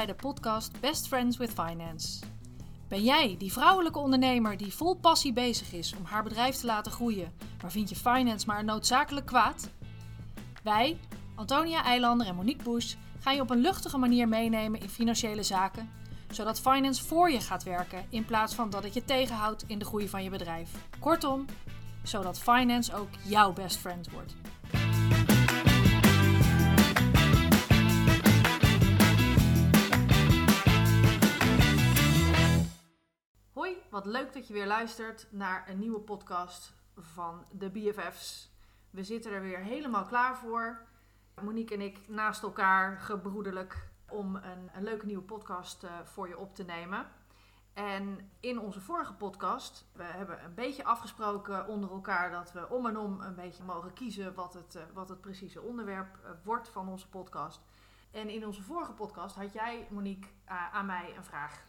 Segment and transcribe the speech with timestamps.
[0.00, 2.18] bij de podcast Best Friends with Finance.
[2.88, 6.92] Ben jij die vrouwelijke ondernemer die vol passie bezig is om haar bedrijf te laten
[6.92, 9.70] groeien, maar vind je finance maar noodzakelijk kwaad?
[10.62, 10.98] Wij,
[11.34, 15.90] Antonia Eilander en Monique Bush, gaan je op een luchtige manier meenemen in financiële zaken,
[16.30, 19.84] zodat finance voor je gaat werken in plaats van dat het je tegenhoudt in de
[19.84, 20.70] groei van je bedrijf.
[20.98, 21.44] Kortom,
[22.02, 24.34] zodat finance ook jouw best friend wordt.
[34.04, 38.50] Wat leuk dat je weer luistert naar een nieuwe podcast van de BFF's.
[38.90, 40.86] We zitten er weer helemaal klaar voor.
[41.42, 46.54] Monique en ik naast elkaar, gebroederlijk, om een, leuke nieuwe podcast uh, voor je op
[46.54, 47.06] te nemen.
[47.72, 52.86] En in onze vorige podcast, we hebben een beetje afgesproken onder elkaar dat we om
[52.86, 56.68] en om een beetje mogen kiezen wat het, uh, wat het precieze onderwerp uh, wordt
[56.68, 57.60] van onze podcast.
[58.10, 60.30] En in onze vorige podcast had jij, Monique,
[60.72, 61.68] aan mij een vraag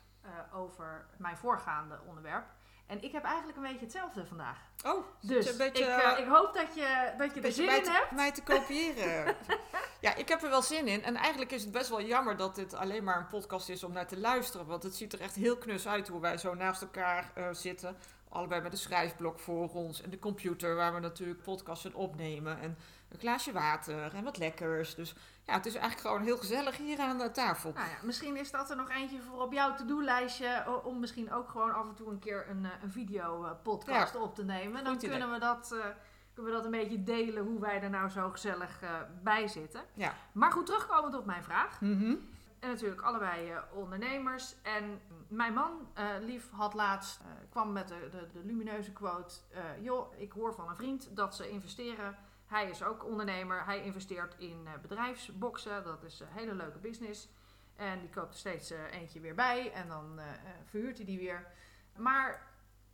[0.54, 2.46] over mijn voorgaande onderwerp.
[2.92, 4.58] En ik heb eigenlijk een beetje hetzelfde vandaag.
[4.86, 7.92] Oh, dus een beetje, ik, ik, hoop dat je, dat je er zin in te,
[7.92, 8.12] hebt.
[8.12, 9.36] mij te kopiëren.
[10.02, 11.04] ja, ik heb er wel zin in.
[11.04, 13.92] En eigenlijk is het best wel jammer dat dit alleen maar een podcast is om
[13.92, 14.66] naar te luisteren.
[14.66, 17.98] Want het ziet er echt heel knus uit hoe wij zo naast elkaar uh, zitten.
[18.30, 20.02] Allebei met een schrijfblok voor ons.
[20.02, 22.60] En de computer waar we natuurlijk podcasts opnemen.
[22.60, 22.78] En
[23.12, 24.96] een glaasje water en wat lekkers.
[24.96, 27.72] Dus ja, het is eigenlijk gewoon heel gezellig hier aan de tafel.
[27.74, 30.82] Nou ja, misschien is dat er nog eentje voor op jouw to-do-lijstje.
[30.84, 34.20] Om misschien ook gewoon af en toe een keer een, een video-podcast ja.
[34.20, 34.84] op te nemen.
[34.84, 35.86] Dan kunnen we, dat, uh,
[36.34, 38.90] kunnen we dat een beetje delen hoe wij er nou zo gezellig uh,
[39.24, 39.82] bij zitten.
[39.94, 40.14] Ja.
[40.32, 41.82] Maar goed, terugkomend op mijn vraag.
[41.82, 42.30] Mm -hmm.
[42.60, 44.56] En natuurlijk allebei uh, ondernemers.
[44.62, 49.36] En mijn man, uh, Lief, had laatst, uh, kwam met de, de, de lumineuze quote.
[49.82, 52.18] joh, ik hoor van een vriend dat ze investeren.
[52.52, 53.66] Hij is ook ondernemer.
[53.66, 55.84] Hij investeert in bedrijfsboxen.
[55.84, 57.30] Dat is een hele leuke business.
[57.76, 59.72] En die koopt er steeds eentje weer bij.
[59.72, 60.20] En dan
[60.66, 61.48] verhuurt hij die weer.
[61.96, 62.48] Maar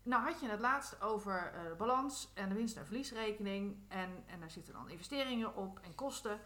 [0.03, 3.78] nou had je het laatst over de balans en de winst- en verliesrekening.
[3.88, 6.40] En, en daar zitten dan investeringen op en kosten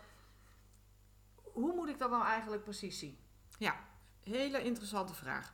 [1.54, 3.18] hoe moet ik dat nou eigenlijk precies zien?
[3.58, 3.76] Ja,
[4.24, 5.54] hele interessante vraag.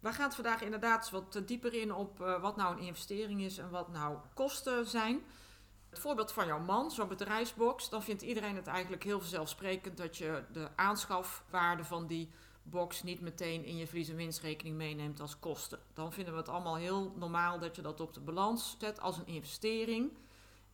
[0.00, 3.70] We gaan het vandaag inderdaad wat dieper in op wat nou een investering is en
[3.70, 5.22] wat nou kosten zijn.
[5.90, 10.16] Het voorbeeld van jouw man, zo'n bedrijfsbox, dan vindt iedereen het eigenlijk heel vanzelfsprekend dat
[10.16, 12.30] je de aanschafwaarde van die
[12.62, 15.78] box niet meteen in je verlies- en winstrekening meeneemt als kosten.
[15.92, 19.18] Dan vinden we het allemaal heel normaal dat je dat op de balans zet als
[19.18, 20.12] een investering.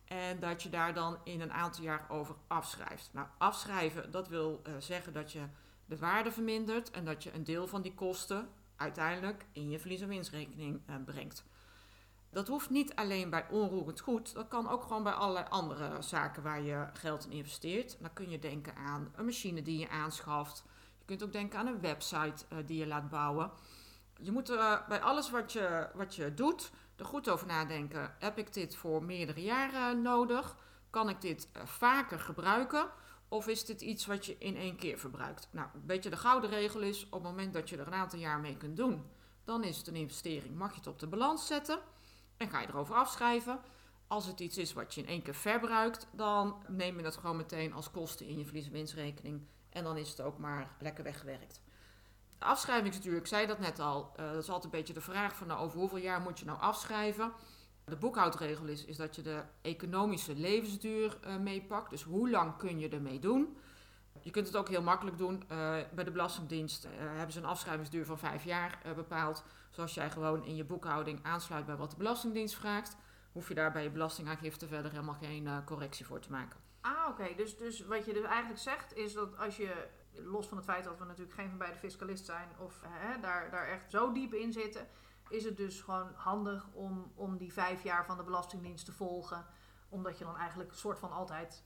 [0.05, 3.09] En dat je daar dan in een aantal jaar over afschrijft.
[3.13, 5.41] Nou, afschrijven, dat wil uh, zeggen dat je
[5.85, 10.01] de waarde vermindert en dat je een deel van die kosten uiteindelijk in je verlies-
[10.01, 11.45] en winstrekening uh, brengt.
[12.33, 16.43] Dat hoeft niet alleen bij onroerend goed, dat kan ook gewoon bij allerlei andere zaken
[16.43, 17.97] waar je geld in investeert.
[17.99, 20.63] Dan kun je denken aan een machine die je aanschaft.
[20.97, 23.51] Je kunt ook denken aan een website uh, die je laat bouwen.
[24.19, 24.47] Je moet
[24.87, 28.15] bij alles wat je, wat je doet, er goed over nadenken.
[28.19, 30.55] Heb ik dit voor meerdere jaren nodig?
[30.89, 32.89] Kan ik dit uh, vaker gebruiken?
[33.27, 35.47] Of is dit iets wat je in één keer verbruikt?
[35.51, 38.19] Nou, een beetje de gouden regel is: op het moment dat je er een aantal
[38.19, 39.03] jaar mee kunt doen,
[39.43, 40.55] dan is het een investering.
[40.55, 41.79] Mag je het op de balans zetten
[42.43, 43.59] en ga je erover afschrijven.
[44.07, 47.37] Als het iets is wat je in één keer verbruikt, dan neem je dat gewoon
[47.37, 48.95] meteen als kosten in je verlies-
[49.69, 51.61] en dan is het ook maar lekker weggewerkt.
[52.37, 55.01] De afschrijving natuurlijk, ik zei dat net al, uh, dat is altijd een beetje de
[55.01, 57.31] vraag van nou, over hoeveel jaar moet je nou afschrijven.
[57.85, 61.89] De boekhoudregel is, is dat je de economische levensduur uh, meepakt.
[61.89, 63.57] Dus hoe lang kun je ermee doen?
[64.23, 65.43] Je kunt het ook heel makkelijk doen.
[65.43, 65.47] Uh,
[65.93, 69.43] bij de Belastingdienst hebben ze een afschrijvingsduur van vijf jaar bepaald.
[69.69, 72.97] Zoals jij gewoon in je boekhouding aansluit bij wat de Belastingdienst vraagt,
[73.31, 76.59] hoef je daar bij je belastingaangifte verder helemaal geen correctie voor te maken.
[76.81, 77.35] Ah, oké.
[77.35, 80.83] Dus, dus wat je dus eigenlijk zegt is dat als je los van het feit
[80.83, 84.33] dat we natuurlijk geen van beide fiscalist zijn of hè, daar, daar echt zo diep
[84.33, 84.87] in zitten,
[85.29, 89.45] is het dus gewoon handig om, om die vijf jaar van de Belastingdienst te volgen.
[89.89, 91.63] Omdat je dan eigenlijk soort van altijd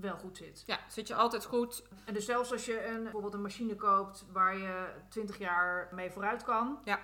[0.00, 0.62] wel goed zit.
[0.66, 1.82] Ja, zit je altijd goed.
[2.04, 6.10] En dus zelfs als je een, bijvoorbeeld een machine koopt waar je 20 jaar mee
[6.10, 6.78] vooruit kan.
[6.84, 7.00] Ja.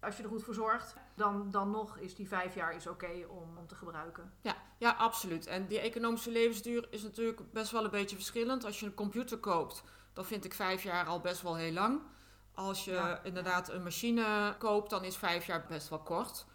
[0.00, 3.04] Als je er goed voor zorgt, dan, dan nog is die vijf jaar is oké
[3.04, 4.32] okay om, om te gebruiken.
[4.40, 5.46] Ja, ja, absoluut.
[5.46, 8.64] En die economische levensduur is natuurlijk best wel een beetje verschillend.
[8.64, 9.82] Als je een computer koopt,
[10.12, 12.00] dan vind ik vijf jaar al best wel heel lang.
[12.54, 13.22] Als je ja.
[13.22, 16.46] inderdaad een machine koopt, dan is vijf jaar best wel kort.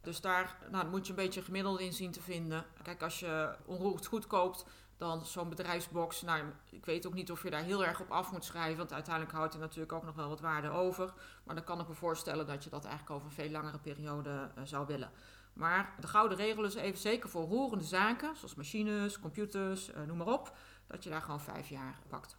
[0.00, 2.64] Dus daar nou, moet je een beetje gemiddeld in zien te vinden.
[2.82, 4.64] Kijk, als je onroerend goed koopt,
[4.96, 6.22] dan zo'n bedrijfsbox.
[6.22, 8.76] Nou, ik weet ook niet of je daar heel erg op af moet schrijven.
[8.76, 11.12] Want uiteindelijk houdt hij natuurlijk ook nog wel wat waarde over.
[11.44, 14.30] Maar dan kan ik me voorstellen dat je dat eigenlijk over een veel langere periode
[14.30, 15.10] uh, zou willen.
[15.52, 20.16] Maar de gouden regel is even zeker voor roerende zaken, zoals machines, computers, uh, noem
[20.16, 20.56] maar op,
[20.86, 22.36] dat je daar gewoon vijf jaar pakt.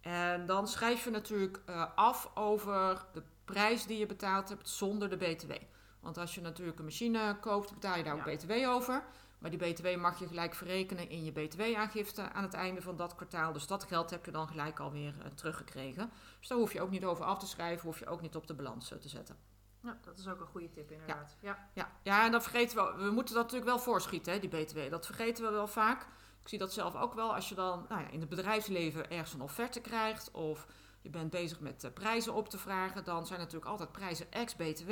[0.00, 5.10] En dan schrijf je natuurlijk eh, af over de prijs die je betaald hebt zonder
[5.10, 5.52] de BTW.
[6.00, 9.02] Want als je natuurlijk een machine koopt, betaal je daar ook BTW over.
[9.38, 13.14] Maar die BTW mag je gelijk verrekenen in je BTW-aangifte aan het einde van dat
[13.14, 13.52] kwartaal.
[13.52, 16.10] Dus dat geld heb je dan gelijk alweer uh, teruggekregen.
[16.38, 18.46] Dus daar hoef je ook niet over af te schrijven, hoef je ook niet op
[18.46, 19.36] de balans uh, te zetten.
[19.82, 21.36] Ja, dat is ook een goede tip inderdaad.
[21.40, 21.92] Ja, ja.
[22.02, 22.24] ja.
[22.24, 24.90] en dan vergeten we, we moeten dat natuurlijk wel voorschieten, hè, die BTW.
[24.90, 26.06] Dat vergeten we wel vaak.
[26.42, 29.32] Ik zie dat zelf ook wel als je dan nou ja, in het bedrijfsleven ergens
[29.32, 30.66] een offerte krijgt of
[31.00, 34.90] je bent bezig met uh, prijzen op te vragen, dan zijn natuurlijk altijd prijzen ex-BTW.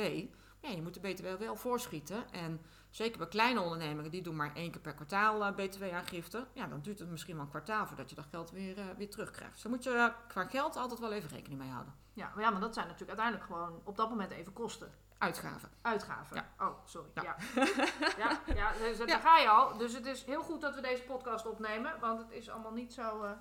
[0.61, 2.31] Ja, je moet de BTW wel voorschieten.
[2.31, 2.61] En
[2.95, 6.47] zeker bij kleine ondernemingen, die doen maar één keer per kwartaal uh, BTW-aangifte.
[6.53, 9.09] Ja, dan duurt het misschien wel een kwartaal voordat je dat geld weer, uh, weer
[9.09, 9.53] terugkrijgt.
[9.53, 11.93] Dus daar moet je qua geld altijd wel even rekening mee houden.
[12.13, 14.91] Ja, maar, ja, maar dat zijn natuurlijk uiteindelijk gewoon op dat moment even kosten.
[15.17, 15.69] Uitgaven.
[15.81, 16.35] Uitgaven.
[16.35, 16.65] Ja.
[16.65, 17.09] Oh, sorry.
[17.13, 17.35] Ja, ja.
[18.17, 19.77] ja, ja, dus, daar ga je al.
[19.77, 22.93] Dus het is heel goed dat we deze podcast opnemen, want het is allemaal niet
[22.93, 23.31] zo, uh,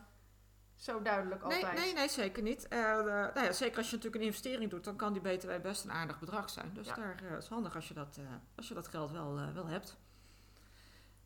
[0.84, 1.62] zo duidelijk altijd.
[1.62, 2.66] Nee, nee, nee zeker niet.
[2.70, 5.84] Uh, nou ja, zeker als je natuurlijk een investering doet, dan kan die BTW best
[5.84, 6.70] een aardig bedrag zijn.
[6.74, 8.18] Dus daar uh, is handig als je dat,
[8.56, 9.96] als je dat geld wel, wel hebt.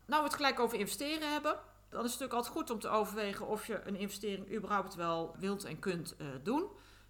[0.05, 1.51] Nou, we het gelijk over investeren hebben.
[1.89, 5.35] Dan is het natuurlijk altijd goed om te overwegen of je een investering überhaupt wel
[5.39, 6.63] wilt en kunt doen.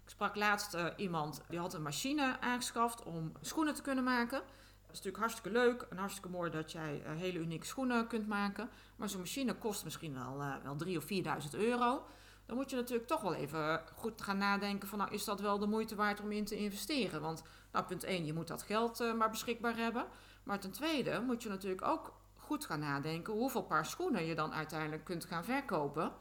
[0.04, 4.38] Ik sprak laatst iemand die had een machine aangeschaft om schoenen te kunnen maken.
[4.38, 8.70] Dat is natuurlijk hartstikke leuk en hartstikke mooi dat jij hele unieke schoenen kunt maken.
[8.96, 12.04] Maar zo'n machine kost misschien wel, wel 3.000 of 4.000 euro.
[12.50, 15.58] Dan moet je natuurlijk toch wel even goed gaan nadenken van nou is dat wel
[15.58, 17.20] de moeite waard om in te investeren.
[17.20, 17.42] Want
[17.72, 20.06] nou punt 1, je moet dat geld maar beschikbaar hebben.
[20.42, 24.52] Maar ten tweede moet je natuurlijk ook goed gaan nadenken hoeveel paar schoenen je dan
[24.52, 26.12] uiteindelijk kunt gaan verkopen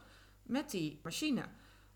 [0.43, 1.45] met die machine.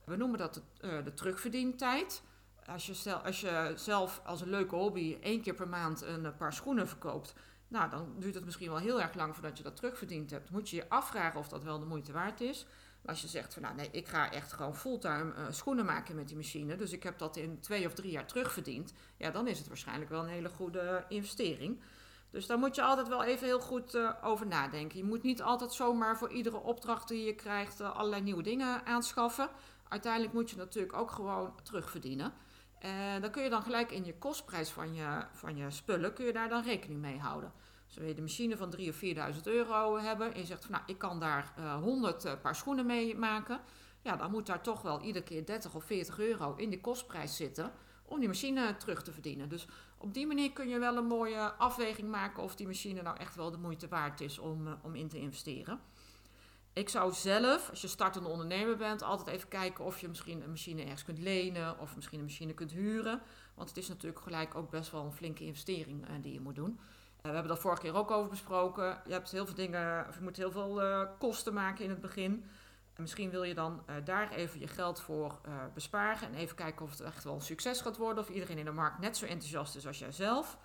[0.06, 2.24] We noemen dat de, uh, de terugverdientijd.
[2.66, 6.36] Als je, stel, als je zelf als een leuke hobby één keer per maand een
[6.36, 7.34] paar schoenen verkoopt,
[7.68, 10.50] nou, dan duurt het misschien wel heel erg lang voordat je dat terugverdiend hebt.
[10.50, 12.66] Moet je je afvragen of dat wel de moeite waard is.
[13.06, 16.28] Als je zegt van nou nee, ik ga echt gewoon fulltime uh, schoenen maken met
[16.28, 19.58] die machine, dus ik heb dat in twee of drie jaar terugverdiend, ja, dan is
[19.58, 21.82] het waarschijnlijk wel een hele goede investering.
[22.30, 24.98] Dus daar moet je altijd wel even heel goed uh, over nadenken.
[24.98, 28.86] Je moet niet altijd zomaar voor iedere opdracht die je krijgt uh, allerlei nieuwe dingen
[28.86, 29.50] aanschaffen
[29.94, 32.34] uiteindelijk moet je natuurlijk ook gewoon terugverdienen.
[32.80, 36.26] En dan kun je dan gelijk in je kostprijs van je, van je spullen, kun
[36.26, 37.52] je daar dan rekening mee houden.
[37.96, 39.02] Wil je de machine van 3.000 of
[39.36, 42.56] 4.000 euro hebben en je zegt van nou, ik kan daar uh, 100 uh, paar
[42.56, 43.62] schoenen mee maken.
[44.02, 47.36] Ja, dan moet daar toch wel iedere keer 30 of 40 euro in de kostprijs
[47.36, 47.72] zitten
[48.06, 49.50] om die machine terug te verdienen.
[49.50, 49.68] Dus
[49.98, 53.36] op die manier kun je wel een mooie afweging maken of die machine nou echt
[53.36, 55.80] wel de moeite waard is om, uh, om in te investeren.
[56.74, 60.50] Ik zou zelf, als je startende ondernemer bent, altijd even kijken of je misschien een
[60.50, 63.22] machine ergens kunt lenen of misschien een machine kunt huren.
[63.56, 66.80] Want het is natuurlijk gelijk ook best wel een flinke investering die je moet doen.
[67.26, 69.02] Uh, we hebben dat vorige keer ook over besproken.
[69.06, 72.02] Je hebt heel veel dingen, of je moet heel veel uh, kosten maken in het
[72.02, 72.50] begin.
[72.94, 75.40] En misschien wil je dan daar even je geld voor
[75.74, 78.24] besparen en even kijken of het echt wel een succes gaat worden.
[78.24, 80.58] Of iedereen in de markt net zo enthousiast is als jijzelf.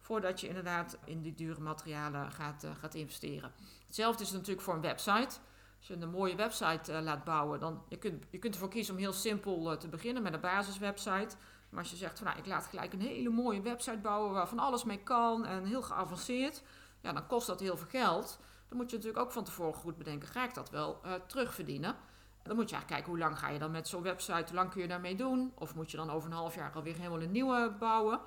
[0.00, 3.52] Voordat je inderdaad in die dure materialen gaat, gaat investeren.
[3.86, 5.38] Hetzelfde is het natuurlijk voor een website.
[5.78, 9.00] Als je een mooie website laat bouwen, dan je kunt je kunt ervoor kiezen om
[9.00, 11.36] heel simpel te beginnen met een basiswebsite.
[11.70, 14.48] Maar als je zegt van nou, ik laat gelijk een hele mooie website bouwen waar
[14.48, 16.62] van alles mee kan en heel geavanceerd,
[17.00, 18.38] ja, dan kost dat heel veel geld.
[18.68, 21.96] Dan moet je natuurlijk ook van tevoren goed bedenken, ga ik dat wel uh, terugverdienen?
[22.42, 24.70] Dan moet je eigenlijk kijken hoe lang ga je dan met zo'n website, hoe lang
[24.70, 25.52] kun je daarmee doen?
[25.54, 28.20] Of moet je dan over een half jaar alweer helemaal een nieuwe bouwen?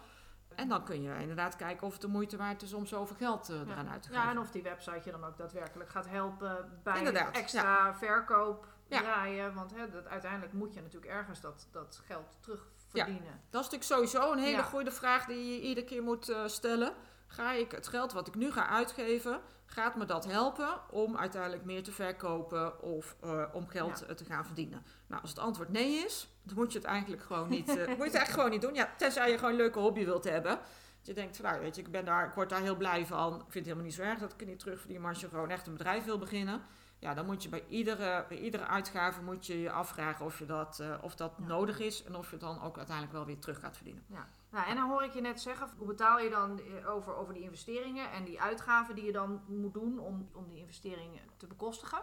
[0.55, 3.49] En dan kun je inderdaad kijken of het de moeite waard is om zoveel geld
[3.49, 3.91] uh, eraan ja.
[3.91, 4.23] uit te geven.
[4.23, 7.95] Ja, en of die website je dan ook daadwerkelijk gaat helpen bij inderdaad, extra ja.
[7.95, 8.99] verkoop ja.
[8.99, 9.53] draaien.
[9.53, 12.82] Want hè, dat, uiteindelijk moet je natuurlijk ergens dat, dat geld terugverdienen.
[12.93, 13.05] Ja,
[13.49, 16.93] dat is natuurlijk sowieso een hele goede vraag die je iedere keer moet uh, stellen.
[17.27, 21.63] Ga ik het geld wat ik nu ga uitgeven, gaat me dat helpen om uiteindelijk
[21.65, 24.83] meer te verkopen of uh, om geld te gaan verdienen?
[25.07, 27.77] Nou, als het antwoord nee is, dan moet je het eigenlijk gewoon niet, uh, moet
[27.77, 28.73] je het eigenlijk gewoon niet doen.
[28.73, 30.59] Ja, tenzij je gewoon een leuke hobby wilt hebben.
[30.97, 33.05] Dat je denkt van, nou, weet je, ik, ben daar, ik word daar heel blij
[33.05, 33.33] van.
[33.33, 35.01] Ik vind het helemaal niet zo erg dat ik het niet terugverdien.
[35.01, 36.61] Maar als je gewoon echt een bedrijf wil beginnen,
[37.03, 40.45] ja, dan moet je bij iedere, bij iedere uitgave moet je je afvragen of, je
[40.45, 41.45] dat, uh, of dat ja.
[41.45, 44.03] nodig is en of je het dan ook uiteindelijk wel weer terug gaat verdienen.
[44.07, 44.27] Ja.
[44.49, 47.43] Nou, en dan hoor ik je net zeggen, hoe betaal je dan over, over die
[47.43, 52.01] investeringen en die uitgaven die je dan moet doen om, om die investeringen te bekostigen.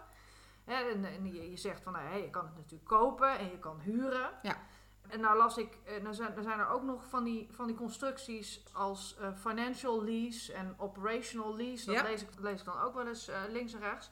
[0.65, 3.51] Hè, en, en je, je, zegt van, nou, hey, je kan het natuurlijk kopen en
[3.51, 4.31] je kan huren.
[4.43, 4.57] Ja.
[5.09, 7.77] En nou las ik, dan zijn, dan zijn er ook nog van die, van die
[7.77, 11.87] constructies als uh, financial lease en operational lease.
[11.87, 12.03] Dat ja.
[12.03, 14.11] lees, ik, lees ik dan ook wel eens uh, links en rechts.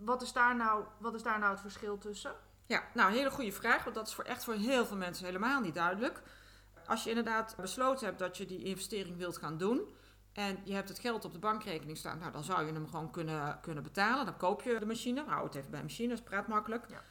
[0.00, 2.32] Wat is, daar nou, wat is daar nou het verschil tussen?
[2.66, 5.26] Ja, nou, een hele goede vraag, want dat is voor echt voor heel veel mensen
[5.26, 6.22] helemaal niet duidelijk.
[6.86, 9.88] Als je inderdaad besloten hebt dat je die investering wilt gaan doen
[10.32, 13.10] en je hebt het geld op de bankrekening staan, nou, dan zou je hem gewoon
[13.10, 14.24] kunnen, kunnen betalen.
[14.24, 16.84] Dan koop je de machine, hou het even bij machines, praat makkelijk.
[16.88, 17.02] Ja.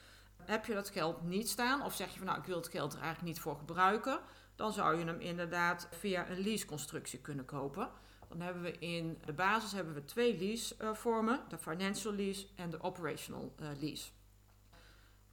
[0.44, 2.94] Heb je dat geld niet staan, of zeg je van nou ik wil het geld
[2.94, 4.20] er eigenlijk niet voor gebruiken,
[4.56, 7.90] dan zou je hem inderdaad via een leaseconstructie kunnen kopen.
[8.30, 12.82] Dan hebben we in de basis hebben we twee leasevormen, de financial lease en de
[12.82, 14.10] operational eh, lease.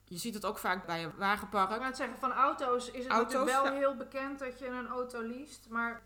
[0.04, 1.70] Je ziet het ook vaak bij een wagenpark.
[1.70, 3.78] Ik het zeggen, van auto's is het Auto's, natuurlijk wel ja.
[3.78, 5.68] heel bekend dat je een auto leest.
[5.68, 6.02] Maar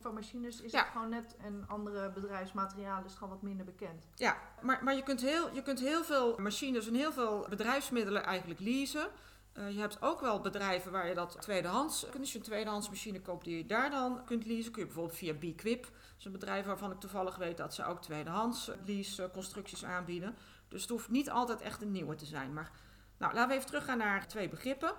[0.00, 0.78] van machines is Ja.
[0.78, 4.08] het gewoon net, en andere bedrijfsmaterialen is het gewoon wat minder bekend.
[4.14, 8.24] Ja, maar, maar je, kunt heel, je kunt heel veel machines en heel veel bedrijfsmiddelen
[8.24, 9.08] eigenlijk leasen.
[9.52, 12.30] Eh, je hebt ook wel bedrijven waar je dat tweedehands kunt.
[12.30, 15.34] Je een tweedehands machine koopt die je daar dan kunt leasen, kun je bijvoorbeeld via
[15.34, 15.82] B-Quip.
[15.82, 20.36] Dat is een bedrijf waarvan ik toevallig weet dat ze ook tweedehands lease constructies aanbieden.
[20.68, 22.52] Dus het hoeft niet altijd echt een nieuwe te zijn.
[22.52, 22.70] Maar
[23.18, 24.94] nou, laten we even teruggaan naar twee begrippen.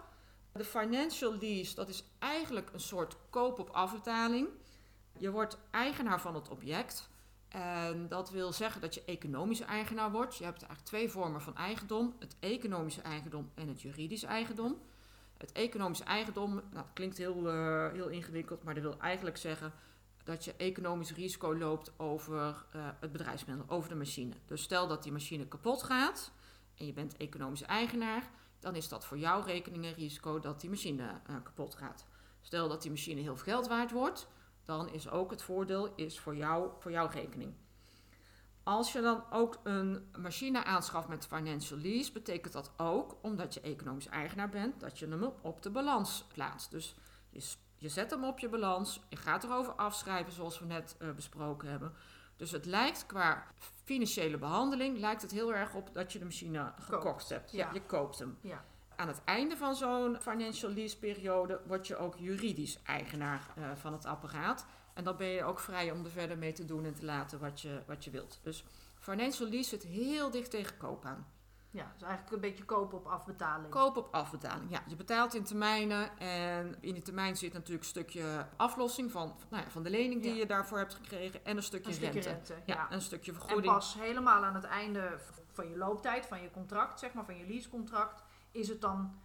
[0.54, 4.48] De financial lease, dat is eigenlijk een soort koop op afbetaling.
[5.18, 7.10] Je wordt eigenaar van het object.
[7.52, 10.38] En dat wil zeggen dat je economische eigenaar wordt.
[10.38, 14.78] Je hebt eigenlijk twee vormen van eigendom: het economische eigendom en het juridisch eigendom.
[15.38, 19.74] Het economische eigendom, nou, dat klinkt heel, eh, heel ingewikkeld, maar dat wil eigenlijk zeggen
[20.24, 24.34] dat je economisch risico loopt over eh, het bedrijfsmiddel, over de machine.
[24.46, 26.32] Dus stel dat die machine kapot gaat
[26.76, 28.30] en je bent economisch eigenaar,
[28.60, 32.06] dan is dat voor jouw rekening een risico dat die machine eh, kapot gaat.
[32.42, 34.28] Stel dat die machine heel veel geld waard wordt,
[34.78, 37.54] dan is ook het voordeel is voor, jou, voor jouw rekening.
[38.64, 43.62] Als je dan ook een machine aanschaft met financial lease, betekent dat ook, omdat je
[43.62, 46.72] economisch eigenaar bent, dat je hem op de balans plaatst.
[46.72, 46.96] Dus
[47.78, 51.70] je, zet hem op je balans, je gaat erover afschrijven zoals we net eh, besproken
[51.70, 51.94] hebben.
[52.36, 53.44] Dus het lijkt qua
[53.84, 57.52] financiële behandeling, lijkt het heel erg op dat je de machine gekocht hebt.
[57.52, 57.70] ja.
[57.74, 58.38] Je koopt hem.
[58.42, 58.66] Ja.
[59.02, 63.94] Aan het einde van zo'n financial lease periode word je ook juridisch eigenaar eh, van
[63.94, 64.66] het apparaat.
[64.94, 67.40] En dan ben je ook vrij om er verder mee te doen en te laten
[67.40, 68.40] wat je, wat je wilt.
[68.44, 68.66] Dus
[69.00, 71.28] financial lease zit heel dicht tegen koop aan.
[71.72, 73.70] Ja, dus eigenlijk een beetje kopen op afbetaling.
[73.70, 74.72] Koop op afbetaling.
[74.72, 76.20] Ja, je betaalt in termijnen.
[76.20, 80.22] En in die termijn zit natuurlijk een stukje aflossing van, nou ja, van de lening
[80.22, 80.38] die Ja.
[80.38, 81.46] je daarvoor hebt gekregen.
[81.46, 82.30] En een stukje, een stukje rente.
[82.30, 82.54] rente.
[82.66, 82.92] Ja, ja.
[82.92, 83.74] een stukje En vergoeding.
[83.74, 85.18] pas helemaal aan het einde
[85.52, 89.20] van je looptijd, van je contract, zeg maar, van je leasecontract, is het dan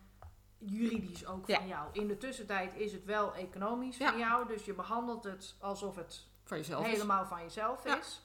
[0.59, 1.57] juridisch ook Ja.
[1.57, 1.89] van jou.
[1.93, 4.09] In de tussentijd is het wel economisch Ja.
[4.11, 6.85] van jou, dus je behandelt het alsof het Voor jezelf.
[6.87, 6.93] is.
[6.93, 7.99] helemaal van jezelf Ja.
[7.99, 8.23] is.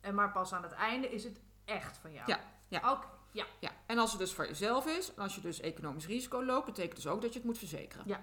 [0.00, 2.28] En maar pas aan het einde is het echt van jou.
[2.30, 2.90] Ja, ja.
[2.92, 3.44] Oké, ja.
[3.60, 6.66] Ja, en als het dus voor jezelf is, en als je dus economisch risico loopt,
[6.66, 8.04] betekent dus ook dat je het moet verzekeren.
[8.08, 8.20] Ja.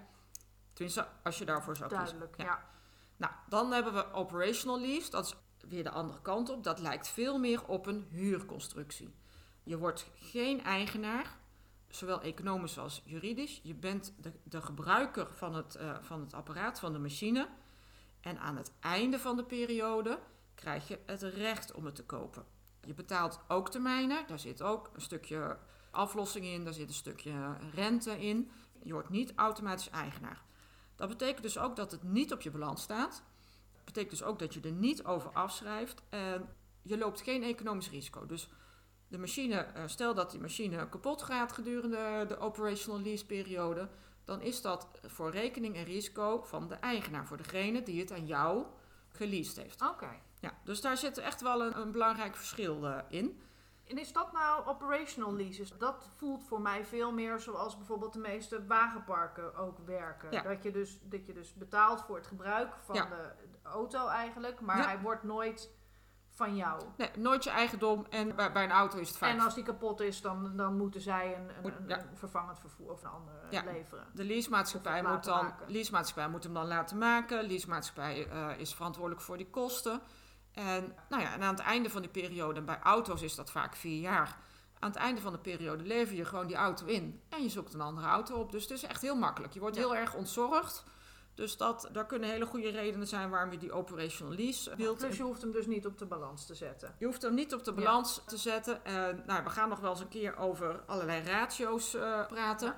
[0.74, 2.08] Tenminste, als je daarvoor zou kiezen.
[2.08, 2.38] duidelijk.
[2.42, 2.46] Ja.
[2.46, 2.70] Ja.
[3.18, 5.10] Nou, dan hebben we operational lease.
[5.10, 5.36] Dat is
[5.70, 6.64] weer de andere kant op.
[6.64, 9.14] Dat lijkt veel meer op een huurconstructie.
[9.64, 11.38] Je wordt geen eigenaar,
[11.92, 13.60] zowel economisch als juridisch.
[13.64, 17.48] Je bent de, de gebruiker van het, eh, van het apparaat, van de machine.
[18.22, 20.20] En aan het einde van de periode
[20.56, 22.46] krijg je het recht om het te kopen.
[22.82, 24.28] Je betaalt ook termijnen.
[24.28, 25.58] Daar zit ook een stukje
[25.92, 26.64] aflossing in.
[26.64, 28.52] Daar zit een stukje rente in.
[28.84, 30.44] Je wordt niet automatisch eigenaar.
[30.96, 33.24] Dat betekent dus ook dat het niet op je balans staat.
[33.76, 36.02] Dat betekent dus ook dat je er niet over afschrijft.
[36.10, 36.50] En
[36.82, 38.26] je loopt geen economisch risico.
[38.26, 38.50] Dus
[39.12, 43.90] de machine, eh, stel dat die machine kapot gaat gedurende de operational lease periode,
[44.26, 48.26] dan is dat voor rekening en risico van de eigenaar, voor degene die het aan
[48.26, 48.66] jou
[49.10, 49.82] geleased heeft.
[49.82, 50.10] Oké.
[50.40, 53.42] Ja, dus daar zit echt wel een, een belangrijk verschil eh, in.
[53.88, 55.78] En is dat nou operational leases?
[55.78, 60.32] Dat voelt voor mij veel meer zoals bijvoorbeeld de meeste wagenparken ook werken.
[60.32, 60.42] Ja.
[60.42, 63.06] Dat, je dus, dat je dus betaalt voor het gebruik van Ja.
[63.06, 64.84] de, de auto eigenlijk, maar Ja.
[64.86, 65.72] hij wordt nooit
[66.34, 66.82] van jou.
[66.98, 69.64] Nee, nooit je eigendom en bij, bij een auto is het vaak En als die
[69.64, 72.00] kapot is, dan, dan moeten zij een, een, Moet- een, ja.
[72.00, 73.64] een vervangend vervoer of een ander Ja.
[73.64, 74.06] leveren.
[74.14, 75.72] De leasemaatschappij moet, dan, maken.
[75.72, 77.44] leasemaatschappij moet hem dan laten maken.
[77.44, 80.02] Leasemaatschappij eh is verantwoordelijk voor die kosten.
[80.54, 83.52] En, nou ja, en aan het einde van die periode, en bij auto's is dat
[83.52, 84.38] vaak vier jaar.
[84.80, 87.22] Aan het einde van de periode lever je gewoon die auto in.
[87.30, 88.52] En je zoekt een andere auto op.
[88.52, 89.54] Dus het is echt heel makkelijk.
[89.54, 89.82] Je wordt Ja.
[89.82, 90.84] heel erg ontzorgd.
[91.34, 94.98] Dus dat, daar kunnen hele goede redenen zijn waarom je die operational lease wilt.
[94.98, 96.96] Plus je hoeft hem dus niet op de balans te zetten.
[96.98, 98.86] Je hoeft hem niet op de balans te zetten.
[98.86, 102.76] En, nou, we gaan nog wel eens een keer over allerlei ratio's eh, praten.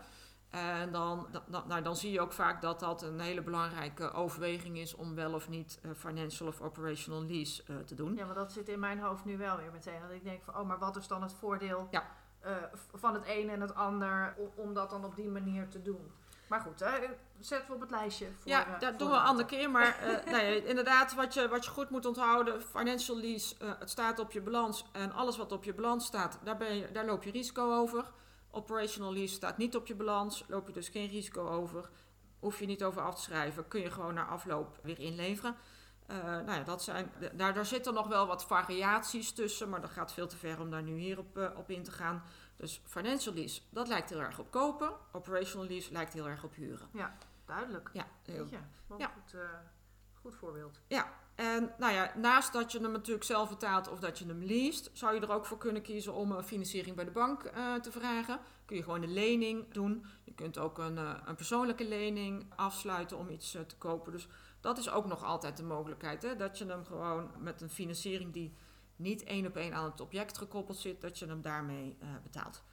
[0.50, 4.78] En dan, dan, nou, dan zie je ook vaak dat dat een hele belangrijke overweging
[4.78, 8.16] is om wel of niet eh, financial of operational lease eh, te doen.
[8.16, 10.02] Ja, maar dat zit in mijn hoofd nu wel weer meteen.
[10.02, 12.04] Dat ik denk van, oh, maar wat is dan het voordeel Ja.
[12.40, 12.56] eh,
[12.94, 16.12] van het een en het ander om dat dan op die manier te doen?
[16.54, 16.90] Maar goed, hè,
[17.40, 18.26] zetten we op het lijstje.
[18.26, 19.72] Voor, ja, eh, dat voor doen we een andere keer.
[19.72, 24.20] Maar eh, inderdaad, wat je, wat je goed moet onthouden, financial lease, eh, het staat
[24.20, 24.86] op je balans.
[24.92, 28.12] En alles wat op je balans staat, daar, ben je, daar loop je risico over.
[28.52, 31.90] Operational lease staat niet op je balans, loop je dus geen risico over.
[32.40, 35.56] Hoef je niet over af te schrijven, kun je gewoon na afloop weer inleveren.
[36.08, 39.90] Eh, nou ja, dat zijn, daar, daar zitten nog wel wat variaties tussen, maar dat
[39.90, 42.24] gaat veel te ver om daar nu hier op, eh, op in te gaan.
[42.58, 44.92] Dus financial lease, dat lijkt heel erg op kopen.
[45.12, 46.88] Operational lease lijkt heel erg op huren.
[47.46, 47.90] Duidelijk.
[47.94, 48.58] Ja, heel je,
[48.98, 49.08] Ja.
[49.08, 49.40] goed, eh,
[50.22, 50.80] goed voorbeeld.
[51.36, 54.90] En nou ja, naast dat je hem natuurlijk zelf betaalt of dat je hem leest,
[54.94, 57.92] zou je er ook voor kunnen kiezen om een financiering bij de bank eh, te
[57.92, 58.40] vragen.
[58.66, 60.06] Kun je gewoon een lening doen.
[60.24, 64.12] Je kunt ook een, eh, een persoonlijke lening afsluiten om iets te kopen.
[64.12, 64.28] Dus
[64.62, 66.22] dat is ook nog altijd de mogelijkheid.
[66.22, 66.36] Hè?
[66.36, 68.54] Dat je hem gewoon met een financiering die
[68.96, 72.64] niet één op één aan het object gekoppeld zit, dat je hem daarmee eh, betaalt.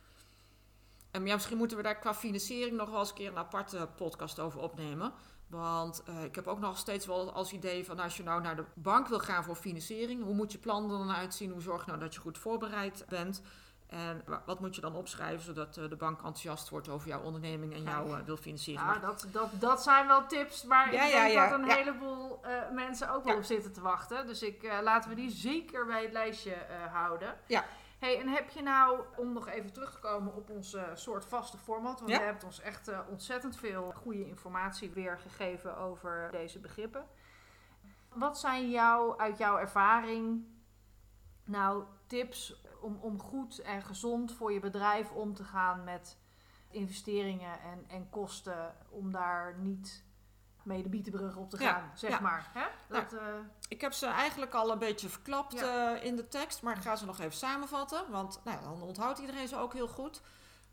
[1.10, 3.88] En ja, misschien moeten we daar qua financiering nog wel eens een keer een aparte
[3.96, 5.12] podcast over opnemen.
[5.46, 8.56] Want eh, ik heb ook nog steeds wel als idee van als je nou naar
[8.56, 11.50] de bank wil gaan voor financiering, hoe moet je plan er dan uitzien?
[11.50, 13.42] Hoe zorg je nou dat je goed voorbereid bent?
[13.90, 17.20] En wa- wat moet je dan opschrijven zodat eh, de bank enthousiast wordt over jouw
[17.22, 18.84] onderneming en jou eh, wil financieren?
[18.84, 22.44] Ja, dat, dat, dat zijn wel tips waar Ja, ik denk ja, dat een heleboel
[22.44, 24.26] eh, mensen ook wel op zitten te wachten.
[24.26, 27.36] Dus ik, eh, laten we die zeker bij het lijstje eh, houden.
[27.46, 27.64] Ja.
[27.98, 31.24] Hey, en heb je nou, om nog even terug te komen op ons eh, soort
[31.24, 36.58] vaste format, want je hebt ons echt eh, ontzettend veel goede informatie weergegeven over deze
[36.58, 37.06] begrippen.
[38.14, 40.44] Wat zijn jou, uit jouw ervaring,
[41.44, 46.16] nou tips om, om goed en gezond voor je bedrijf om te gaan met
[46.70, 50.04] investeringen en, en kosten om daar niet
[50.62, 52.20] mee de bietenbrug op te Ja, gaan, zeg ja.
[52.20, 52.50] maar.
[52.54, 52.66] Hè?
[52.88, 53.34] Dat, eh,
[53.68, 55.94] Ik heb ze eigenlijk al een beetje verklapt Ja.
[55.96, 59.18] eh, in de tekst, maar ik ga ze nog even samenvatten, want nou, dan onthoudt
[59.18, 60.20] iedereen ze ook heel goed.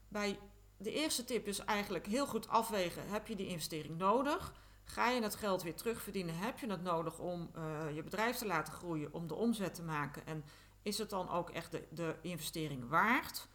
[0.07, 0.39] Bij
[0.77, 4.53] de eerste tip is eigenlijk heel goed afwegen, heb je die investering nodig?
[4.83, 6.37] Ga je het geld weer terugverdienen?
[6.37, 9.83] Heb je het nodig om eh, je bedrijf te laten groeien, om de omzet te
[9.83, 10.25] maken?
[10.27, 10.43] En
[10.81, 13.47] is het dan ook echt de, de investering waard?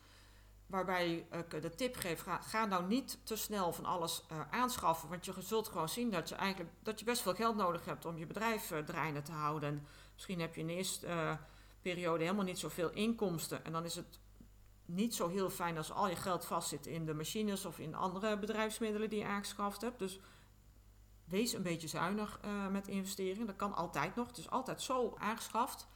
[0.67, 5.09] Waarbij ik de tip geef, ga, nou niet te snel van alles eh, aanschaffen.
[5.09, 8.05] Want je zult gewoon zien dat je eigenlijk dat je best veel geld nodig hebt
[8.05, 9.69] om je bedrijf eh, draaiende te houden.
[9.69, 11.35] En misschien heb je in de eerste eh,
[11.83, 13.64] periode helemaal niet zoveel inkomsten.
[13.64, 14.19] En dan is het
[14.85, 18.38] niet zo heel fijn als al je geld vastzit in de machines of in andere
[18.38, 19.99] bedrijfsmiddelen die je aangeschaft hebt.
[19.99, 20.20] Dus
[21.25, 23.47] wees een beetje zuinig eh, met investeringen.
[23.47, 24.27] Dat kan altijd nog.
[24.27, 25.88] Het is altijd zo aangeschaft.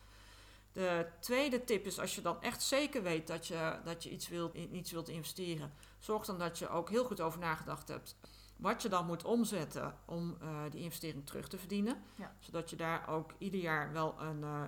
[0.77, 4.29] De tweede tip is als je dan echt zeker weet dat je, dat je iets,
[4.29, 8.17] wilt, in iets wilt investeren, zorg dan dat je ook heel goed over nagedacht hebt
[8.57, 12.03] wat je dan moet omzetten om eh, die investering terug te verdienen.
[12.15, 12.33] Ja.
[12.39, 14.63] Zodat je daar ook ieder jaar wel een, eh,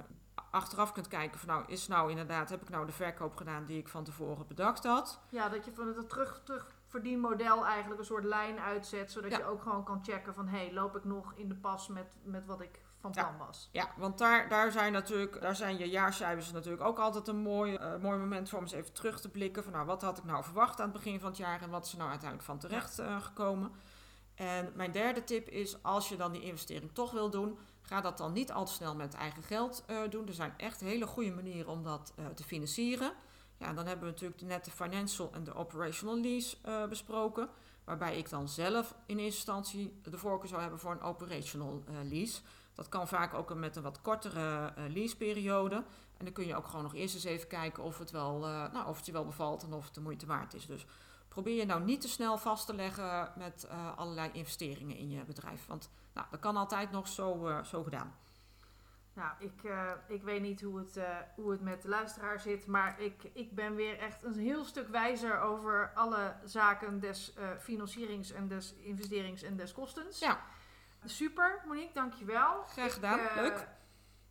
[0.50, 3.78] achteraf kunt kijken van nou, is nou inderdaad, heb ik nou de verkoop gedaan die
[3.78, 5.20] ik van tevoren bedacht had?
[5.30, 9.38] ja, dat je van het terug, terugverdienmodel eigenlijk een soort lijn uitzet, zodat Ja.
[9.38, 12.16] je ook gewoon kan checken van, hé, hey, loop ik nog in de pas met,
[12.22, 13.24] met wat ik van Ja.
[13.24, 13.68] plan was.
[13.72, 17.74] Ja, want daar, daar zijn natuurlijk, daar zijn je jaarcijfers natuurlijk ook altijd een mooi,
[17.74, 19.62] eh, mooi moment voor om eens even terug te blikken.
[19.64, 21.84] Van nou, wat had ik nou verwacht aan het begin van het jaar en wat
[21.84, 23.72] is er nou uiteindelijk van terecht eh, gekomen.
[24.34, 28.18] En mijn derde tip is, als je dan die investering toch wil doen, ga dat
[28.18, 30.26] dan niet al te snel met eigen geld eh, doen.
[30.26, 33.12] Er zijn echt hele goede manieren om dat te financieren.
[33.56, 36.56] Ja, dan hebben we natuurlijk net de financial en de operational lease
[36.88, 37.48] besproken.
[37.84, 42.40] Waarbij ik dan zelf in eerste instantie de voorkeur zou hebben voor een operational lease.
[42.78, 45.76] Dat kan vaak ook met een wat kortere eh, leaseperiode.
[46.16, 48.72] En dan kun je ook gewoon nog eerst eens even kijken of het, wel, eh,
[48.72, 50.66] nou, of het je wel bevalt en of het de moeite waard is.
[50.66, 50.86] Dus
[51.28, 55.24] probeer je nou niet te snel vast te leggen met eh, allerlei investeringen in je
[55.24, 55.66] bedrijf.
[55.66, 58.14] Want nou, dat kan altijd nog zo, zo gedaan.
[59.12, 59.70] Nou, ik,
[60.08, 61.00] ik weet niet hoe het,
[61.36, 64.88] hoe het met de luisteraar zit, maar ik, ik ben weer echt een heel stuk
[64.88, 70.18] wijzer over alle zaken des financierings- en des investerings- en des kostens.
[70.18, 70.40] Ja.
[71.04, 72.62] Super, Monique, dankjewel.
[72.62, 73.68] Graag gedaan, Ik, eh, leuk.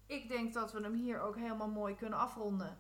[0.05, 2.77] Ik denk dat we hem hier ook helemaal mooi kunnen afronden.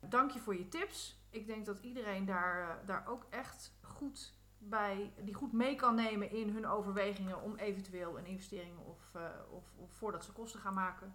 [0.00, 1.20] Dank je voor je tips.
[1.30, 5.94] Ik denk dat iedereen daar, eh, daar ook echt goed bij, die goed mee kan
[5.94, 10.60] nemen in hun overwegingen om eventueel een investering of, eh, of, of voordat ze kosten
[10.60, 11.14] gaan maken.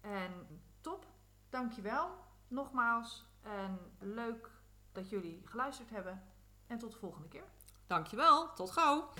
[0.00, 1.06] En top,
[1.48, 2.10] dankjewel
[2.48, 3.30] nogmaals.
[3.42, 4.50] En leuk
[4.92, 6.22] dat jullie geluisterd hebben.
[6.66, 7.44] En tot de volgende keer.
[7.86, 9.12] Dankjewel, tot gauw.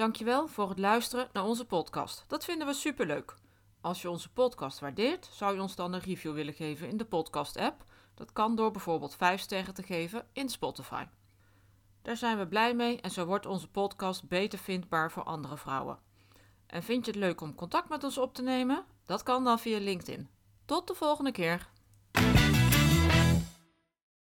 [0.00, 2.24] Dankjewel voor het luisteren naar onze podcast.
[2.26, 3.34] Dat vinden we superleuk.
[3.80, 7.04] Als je onze podcast waardeert, zou je ons dan een review willen geven in de
[7.04, 7.84] podcast-app.
[8.14, 11.04] Dat kan door bijvoorbeeld 5 sterren te geven in Spotify.
[12.02, 15.98] Daar zijn we blij mee en zo wordt onze podcast beter vindbaar voor andere vrouwen.
[16.66, 18.84] En vind je het leuk om contact met ons op te nemen?
[19.04, 20.28] Dat kan dan via LinkedIn.
[20.64, 21.69] Tot de volgende keer.